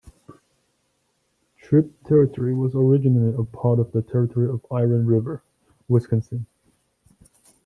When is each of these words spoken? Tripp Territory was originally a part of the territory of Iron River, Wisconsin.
Tripp 1.61 2.03
Territory 2.05 2.55
was 2.55 2.73
originally 2.73 3.35
a 3.37 3.43
part 3.43 3.77
of 3.77 3.91
the 3.91 4.01
territory 4.01 4.49
of 4.49 4.65
Iron 4.71 5.05
River, 5.05 5.43
Wisconsin. 5.87 6.47